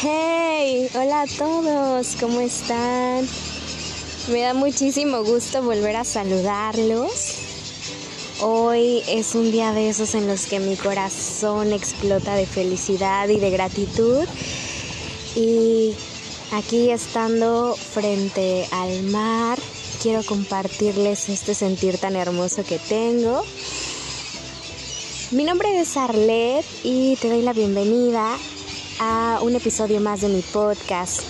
[0.00, 3.24] Hey, hola a todos, ¿cómo están?
[4.28, 7.36] Me da muchísimo gusto volver a saludarlos.
[8.40, 13.38] Hoy es un día de esos en los que mi corazón explota de felicidad y
[13.38, 14.24] de gratitud.
[15.36, 15.94] Y
[16.52, 19.60] aquí estando frente al mar,
[20.02, 23.44] quiero compartirles este sentir tan hermoso que tengo.
[25.30, 28.36] Mi nombre es Arlet y te doy la bienvenida
[28.98, 31.22] a un episodio más de mi podcast.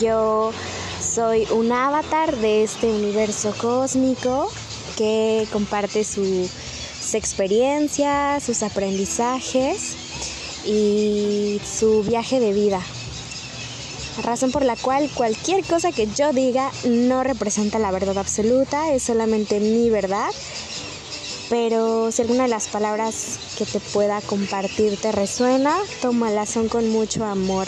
[0.00, 0.52] Yo
[1.00, 4.50] soy un avatar de este universo cósmico
[4.96, 9.96] que comparte sus experiencias, sus aprendizajes
[10.66, 12.80] y su viaje de vida.
[14.22, 19.04] Razón por la cual cualquier cosa que yo diga no representa la verdad absoluta, es
[19.04, 20.30] solamente mi verdad.
[21.48, 26.90] Pero si alguna de las palabras que te pueda compartir te resuena, tómala, son con
[26.90, 27.66] mucho amor.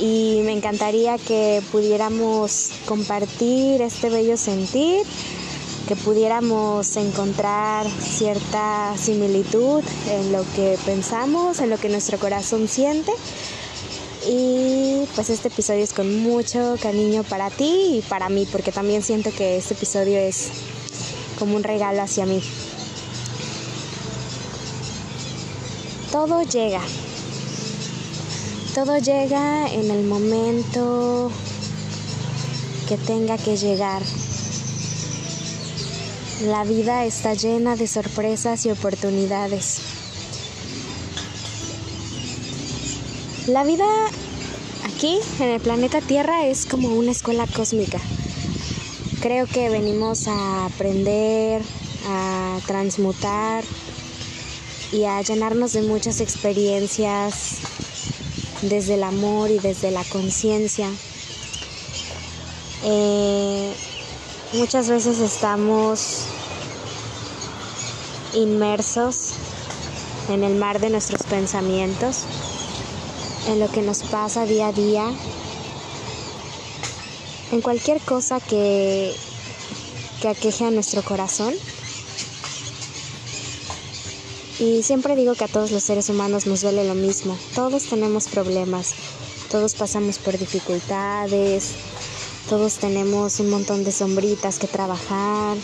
[0.00, 5.02] Y me encantaría que pudiéramos compartir este bello sentir,
[5.86, 13.12] que pudiéramos encontrar cierta similitud en lo que pensamos, en lo que nuestro corazón siente.
[14.28, 19.02] Y pues este episodio es con mucho cariño para ti y para mí, porque también
[19.02, 20.50] siento que este episodio es
[21.38, 22.42] como un regalo hacia mí.
[26.10, 26.80] todo llega.
[28.74, 31.30] Todo llega en el momento
[32.88, 34.02] que tenga que llegar.
[36.46, 39.80] La vida está llena de sorpresas y oportunidades.
[43.46, 43.86] La vida
[44.84, 48.00] aquí en el planeta Tierra es como una escuela cósmica.
[49.20, 51.62] Creo que venimos a aprender,
[52.06, 53.64] a transmutar,
[54.92, 57.58] y a llenarnos de muchas experiencias
[58.62, 60.88] desde el amor y desde la conciencia.
[62.84, 63.74] Eh,
[64.54, 66.24] muchas veces estamos
[68.34, 69.32] inmersos
[70.30, 72.24] en el mar de nuestros pensamientos,
[73.48, 75.10] en lo que nos pasa día a día,
[77.52, 79.14] en cualquier cosa que,
[80.20, 81.54] que aqueje a nuestro corazón.
[84.58, 87.38] Y siempre digo que a todos los seres humanos nos duele lo mismo.
[87.54, 88.94] Todos tenemos problemas,
[89.50, 91.74] todos pasamos por dificultades,
[92.48, 95.56] todos tenemos un montón de sombritas que trabajar,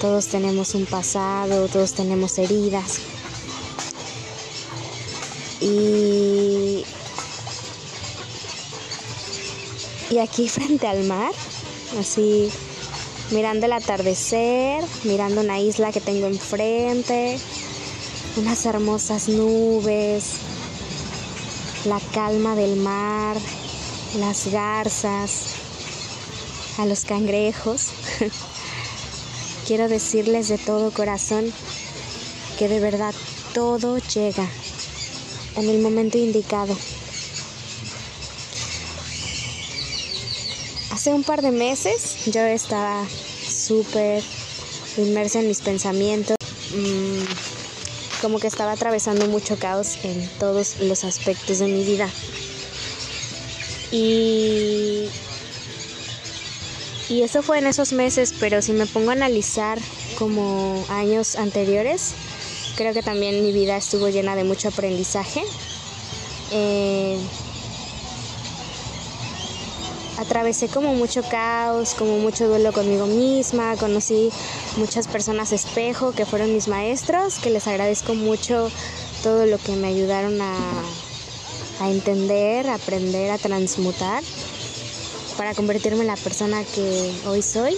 [0.00, 2.98] todos tenemos un pasado, todos tenemos heridas.
[5.60, 6.53] Y,
[10.10, 11.32] y aquí frente al mar,
[11.98, 12.50] así
[13.30, 17.38] mirando el atardecer, mirando una isla que tengo enfrente,
[18.36, 20.36] unas hermosas nubes,
[21.86, 23.36] la calma del mar,
[24.18, 25.54] las garzas,
[26.78, 27.88] a los cangrejos.
[29.66, 31.52] Quiero decirles de todo corazón
[32.58, 33.14] que de verdad
[33.52, 34.46] todo llega
[35.56, 36.76] en el momento indicado.
[40.94, 44.22] Hace un par de meses yo estaba súper
[44.96, 46.36] inmersa en mis pensamientos.
[46.72, 52.08] Mm, como que estaba atravesando mucho caos en todos los aspectos de mi vida.
[53.90, 55.08] Y,
[57.08, 59.80] y eso fue en esos meses, pero si me pongo a analizar
[60.16, 62.12] como años anteriores,
[62.76, 65.42] creo que también mi vida estuvo llena de mucho aprendizaje.
[66.52, 67.18] Eh,
[70.18, 74.30] atravesé como mucho caos, como mucho duelo conmigo misma, conocí
[74.76, 78.70] muchas personas espejo que fueron mis maestros, que les agradezco mucho
[79.22, 80.54] todo lo que me ayudaron a,
[81.80, 84.22] a entender, a aprender, a transmutar
[85.36, 87.76] para convertirme en la persona que hoy soy.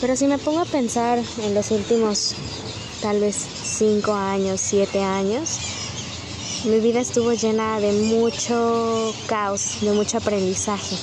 [0.00, 2.34] Pero si me pongo a pensar en los últimos
[3.02, 5.58] tal vez cinco años, siete años,
[6.64, 10.96] mi vida estuvo llena de mucho caos, de mucho aprendizaje.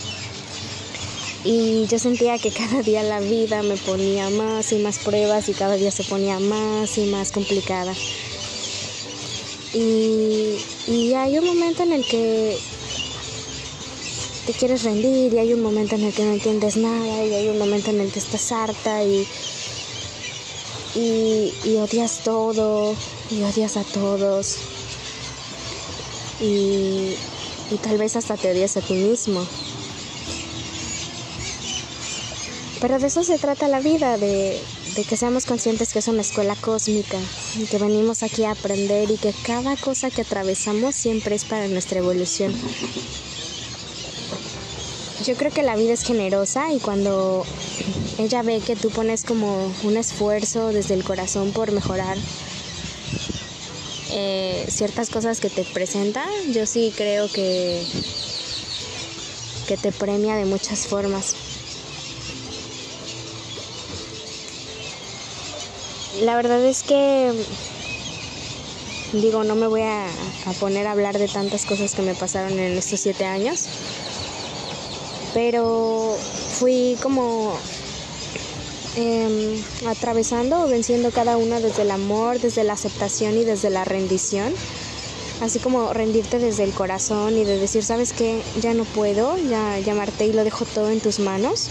[1.43, 5.53] Y yo sentía que cada día la vida me ponía más y más pruebas y
[5.53, 7.93] cada día se ponía más y más complicada.
[9.73, 10.57] Y,
[10.87, 12.57] y hay un momento en el que
[14.45, 17.49] te quieres rendir y hay un momento en el que no entiendes nada y hay
[17.49, 19.27] un momento en el que estás harta y,
[20.95, 22.95] y, y odias todo
[23.31, 24.57] y odias a todos
[26.39, 27.15] y,
[27.81, 29.45] tal vez hasta te odias a ti mismo.
[32.79, 34.61] Pero de eso se trata la vida, de,
[34.95, 37.17] de que seamos conscientes que es una escuela cósmica,
[37.55, 41.67] y que venimos aquí a aprender y que cada cosa que atravesamos siempre es para
[41.67, 42.53] nuestra evolución.
[45.25, 47.43] Yo creo que la vida es generosa y cuando
[48.17, 52.17] ella ve que tú pones como un esfuerzo desde el corazón por mejorar
[54.11, 57.85] eh, ciertas cosas que te presenta, yo sí creo que,
[59.67, 61.35] que te premia de muchas formas.
[66.21, 67.31] La verdad es que,
[69.13, 72.59] digo, no me voy a, a poner a hablar de tantas cosas que me pasaron
[72.59, 73.67] en estos siete años,
[75.33, 76.17] pero
[76.57, 77.59] fui como
[78.97, 84.51] eh, atravesando venciendo cada una desde el amor, desde la aceptación y desde la rendición.
[85.39, 89.77] Así como rendirte desde el corazón y de decir, sabes que ya no puedo, ya
[89.79, 91.69] llamarte y lo dejo todo en tus manos.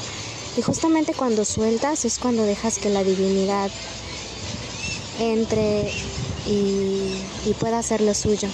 [0.56, 3.72] Y justamente cuando sueltas es cuando dejas que la divinidad
[5.18, 5.90] entre
[6.46, 8.48] y, y pueda hacer lo suyo.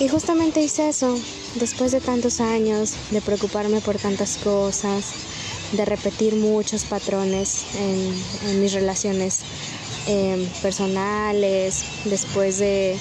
[0.00, 1.16] Y justamente hice eso,
[1.54, 5.04] después de tantos años de preocuparme por tantas cosas,
[5.72, 9.40] de repetir muchos patrones en, mis relaciones
[10.06, 12.96] em, personales, después de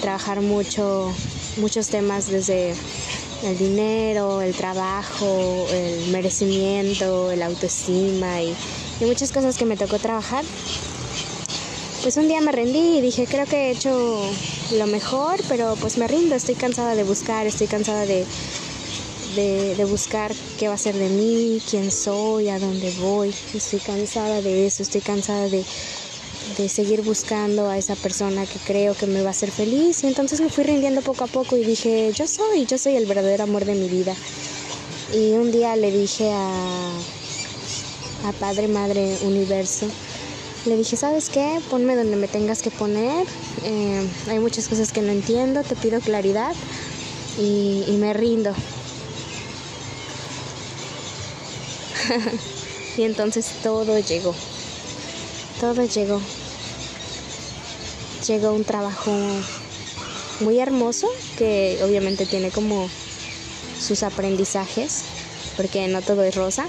[0.00, 1.12] trabajar mucho,
[1.58, 2.74] muchos temas desde
[3.42, 8.54] el dinero, el trabajo, el merecimiento, el autoestima y,
[9.00, 10.44] y muchas cosas que me tocó trabajar.
[12.02, 14.20] Pues un día me rendí y dije, creo que he hecho
[14.76, 18.24] lo mejor, pero pues me rindo, estoy cansada de buscar, estoy cansada de,
[19.38, 23.32] de, buscar qué va a ser de mí, quién soy, a dónde voy.
[23.54, 25.64] Estoy cansada de eso, estoy cansada de,
[26.56, 30.02] de seguir buscando a esa persona que creo que me va a hacer feliz.
[30.02, 33.06] Y entonces me fui rindiendo poco a poco y dije, yo soy, yo soy el
[33.06, 34.14] verdadero amor de mi vida.
[35.14, 36.90] Y un día le dije a,
[38.24, 39.86] a Padre, Madre, Universo,
[40.66, 41.60] le dije, ¿sabes qué?
[41.70, 43.24] Ponme donde me tengas que poner.
[43.62, 46.54] Eh, hay muchas cosas que no entiendo, te pido claridad
[47.38, 48.52] y, y me rindo.
[52.96, 54.34] y entonces todo llegó.
[55.60, 56.20] Todo llegó.
[58.26, 59.12] Llegó un trabajo
[60.40, 62.88] muy hermoso que obviamente tiene como
[63.80, 65.02] sus aprendizajes,
[65.56, 66.66] porque no todo es rosa.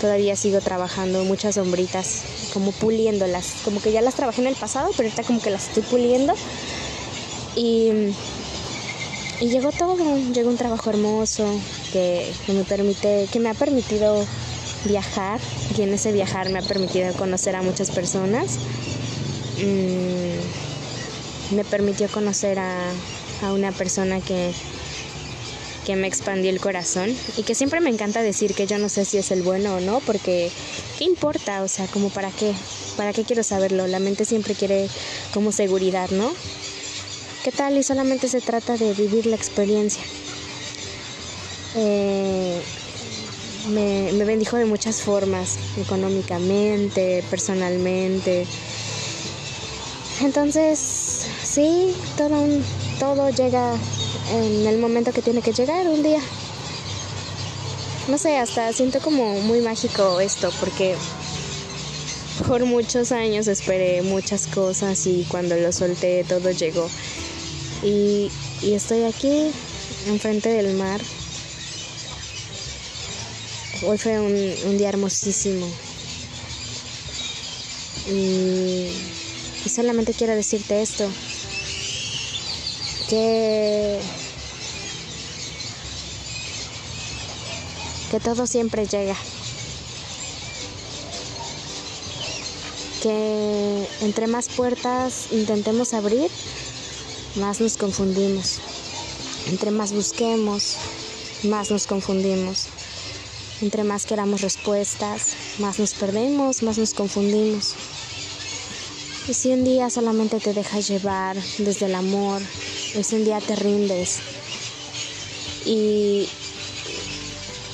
[0.00, 2.22] Todavía sigo trabajando muchas sombritas,
[2.52, 5.68] como puliéndolas, como que ya las trabajé en el pasado, pero ahorita como que las
[5.68, 6.34] estoy puliendo.
[7.54, 7.90] Y,
[9.40, 9.96] y llegó todo,
[10.32, 11.46] llegó un trabajo hermoso
[11.92, 14.26] que, que me permite, que me ha permitido
[14.86, 15.40] viajar
[15.76, 18.58] y en ese viajar me ha permitido conocer a muchas personas.
[19.58, 22.90] Mm, me permitió conocer a,
[23.42, 24.52] a una persona que,
[25.86, 29.04] que me expandió el corazón y que siempre me encanta decir que yo no sé
[29.04, 30.50] si es el bueno o no, porque
[30.98, 31.62] ¿qué importa?
[31.62, 32.52] O sea, como para qué,
[32.96, 34.88] para qué quiero saberlo, la mente siempre quiere
[35.32, 36.32] como seguridad, ¿no?
[37.44, 37.78] ¿Qué tal?
[37.78, 40.02] Y solamente se trata de vivir la experiencia.
[41.76, 42.15] Eh,
[43.68, 48.46] me, bendijo de muchas formas, económicamente, personalmente.
[50.20, 50.78] Entonces,
[51.42, 52.64] sí, todo, un,
[52.98, 53.74] todo llega
[54.32, 56.20] en el momento que tiene que llegar un día.
[58.08, 60.94] No sé, hasta siento como muy mágico esto, porque
[62.46, 66.88] por muchos años esperé muchas cosas y cuando lo solté todo llegó.
[67.82, 68.30] Y,
[68.62, 69.50] y estoy aquí,
[70.06, 71.00] enfrente del mar,
[73.82, 75.66] Hoy fue un, día hermosísimo.
[78.08, 78.88] Y,
[79.64, 81.06] y solamente quiero decirte esto.
[83.10, 84.00] Que,
[88.10, 89.16] que todo siempre llega.
[93.02, 96.30] Que entre más puertas intentemos abrir,
[97.36, 98.58] más nos confundimos.
[99.48, 100.76] Entre más busquemos,
[101.44, 102.68] más nos confundimos.
[103.62, 107.74] Entre más queramos respuestas, más nos perdemos, más nos confundimos.
[109.28, 112.42] Y si un día solamente te dejas llevar desde el amor,
[112.94, 114.18] ese un día te rindes
[115.64, 116.28] y,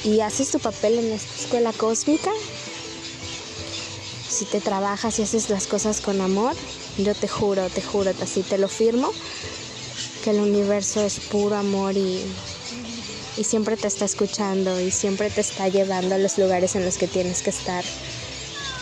[0.05, 2.31] y haces tu papel en esta escuela cósmica,
[4.29, 6.55] si te trabajas y haces las cosas con amor,
[6.97, 9.13] yo te juro, te juro, así te lo firmo,
[10.25, 12.23] que el universo es puro amor y
[13.37, 16.99] y siempre te está escuchando y siempre te está llevando a los lugares en los
[16.99, 17.85] que tienes que estar.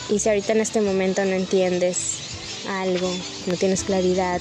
[0.09, 2.16] Y si ahorita en este momento no entiendes
[2.69, 3.12] algo,
[3.47, 4.40] no tienes claridad,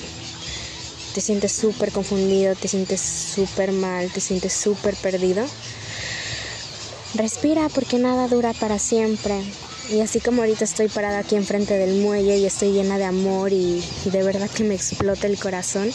[1.14, 5.46] te sientes súper confundido, te sientes súper mal, te sientes súper perdido,
[7.16, 9.44] respira porque nada dura para siempre.
[9.92, 13.52] Y así como ahorita estoy parada aquí enfrente del muelle y estoy llena de amor
[13.54, 15.92] y, de verdad que me explota el corazón,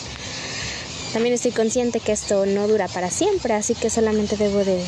[1.15, 4.85] también estoy consciente que esto no dura para siempre, así que solamente debo de,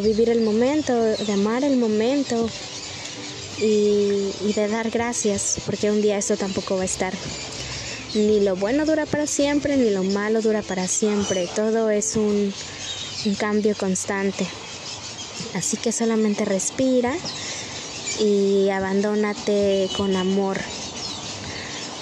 [0.00, 2.48] vivir el momento, de amar el momento
[3.58, 7.12] y, de dar gracias, porque un día esto tampoco va a estar.
[8.14, 11.48] Ni lo bueno dura para siempre, ni lo malo dura para siempre.
[11.56, 12.54] Todo es un
[13.36, 14.46] cambio constante.
[15.54, 17.12] Así que solamente respira
[18.20, 20.56] y abandónate con amor.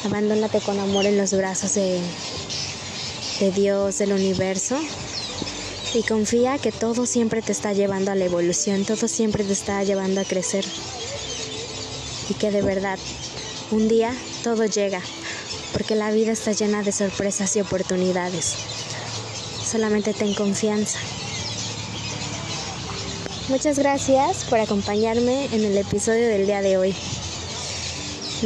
[0.04, 1.98] Abandónate con amor en los brazos de,
[3.40, 4.78] de Dios, del universo.
[5.94, 9.82] Y confía que todo siempre te está llevando a la evolución, todo siempre te está
[9.84, 10.64] llevando a crecer.
[12.28, 12.98] Y que de verdad,
[13.70, 14.12] un día
[14.42, 15.00] todo llega,
[15.72, 18.54] porque la vida está llena de sorpresas y oportunidades.
[19.64, 20.98] Solamente ten confianza.
[23.48, 26.94] Muchas gracias por acompañarme en el episodio del día de hoy.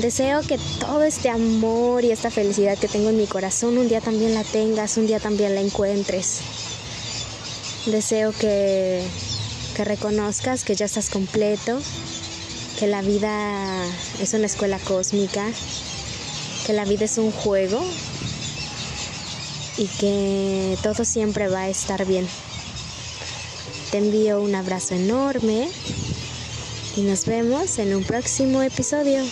[0.00, 4.00] Deseo que todo este amor y esta felicidad que tengo en mi corazón un día
[4.00, 6.38] también la tengas, un día también la encuentres.
[7.87, 9.02] Deseo que,
[9.75, 11.81] que reconozcas que ya estás completo,
[12.78, 13.85] que la vida
[14.21, 15.45] es una escuela cósmica,
[16.64, 17.83] que la vida es un juego
[19.78, 22.28] y que todo siempre va a estar bien.
[23.90, 25.69] Te envío un abrazo enorme
[26.95, 29.25] y nos vemos en un próximo episodio.